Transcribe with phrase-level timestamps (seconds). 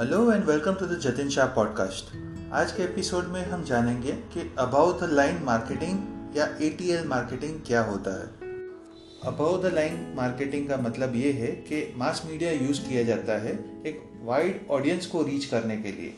[0.00, 2.04] Hello and welcome to the Jatin Shah podcast.
[2.52, 7.82] आज के episode में हम जानेंगे कि अबाउ द लाइन मार्केटिंग या एटीएल मार्केटिंग क्या
[7.82, 8.52] होता है।
[9.24, 13.52] अबाउ द लाइन मार्केटिंग का मतलब ये है कि मास मीडिया यूज़ किया जाता है
[13.86, 16.14] एक वाइड ऑडियंस को रीच करने के लिए,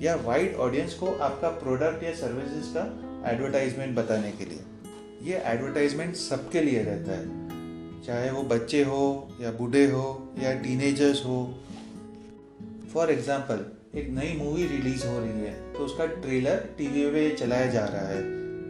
[0.00, 2.86] या वाइड ऑडियंस को आपका प्रोडक्ट या सर्विसेज़ का
[3.32, 9.04] एडवर्टाइजमेंट बताने के लिए। ये एडवर्टाइजमेंट सबके लिए रहता है, चाहे वो बच्चे हो
[9.40, 10.08] या बूढ़े हो
[10.38, 11.38] या टीनेजर्स हो।
[12.96, 17.66] फॉर एग्ज़ाम्पल एक नई मूवी रिलीज़ हो रही है तो उसका ट्रेलर टीवी पे चलाया
[17.72, 18.22] जा रहा है।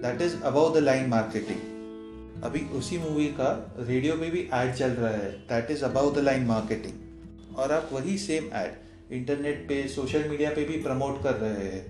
[0.02, 3.50] That is above the line marketing अभी उसी मूवी का
[3.80, 7.90] रेडियो पे भी एड चल रहा है। That is above the line marketing और आप
[7.92, 11.86] वही सेम एड इंटरनेट पे सोशल मीडिया पे भी प्रमोट कर रहे हैं।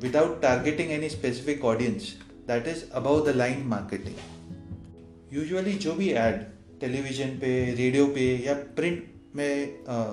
[0.00, 2.12] Without targeting any specific audience
[2.48, 6.42] that is above the line marketing usually जो भी एड
[6.80, 9.06] टेलीविज़न पे रेडियो पे या प्रिंट
[9.36, 10.04] में आ,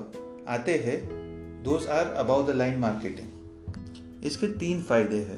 [0.54, 1.02] आते हैं
[1.64, 5.38] those are above the line marketing इसके तीन फ़ायदे हैं।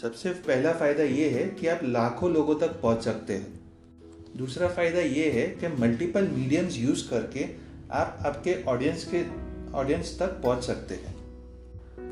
[0.00, 5.00] सबसे पहला फ़ायदा ये है कि आप लाखों लोगों तक पहुँच सकते हैं। दूसरा फ़ायदा
[5.00, 7.46] ये है कि मल्टीपल मीडियम्स यूज़ करके
[7.92, 9.22] आप आपके ऑडियंस के
[9.74, 11.14] ऑडियंस तक पहुँच सकते हैं।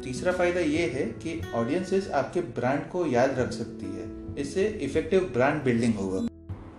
[0.03, 5.31] तीसरा फ़ायदा ये है कि ऑडियंसेस आपके ब्रांड को याद रख सकती है। इससे इफ़ेक्टिव
[5.35, 6.27] ब्रांड बिल्डिंग होगा।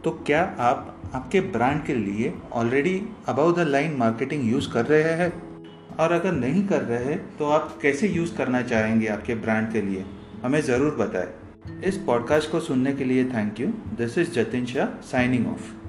[0.04, 5.14] तो क्या आप आपके ब्रांड के लिए already above the line marketing use कर रहे
[5.14, 5.51] हैं?
[6.00, 9.82] और अगर नहीं कर रहे हैं तो आप कैसे यूज़ करना चाहेंगे आपके ब्रांड के
[9.82, 10.06] लिए?
[10.44, 15.02] हमें ज़रूर बताएँ। इस पॉडकास्ट को सुनने के लिए thank you this is Jatin Shah
[15.02, 15.81] signing off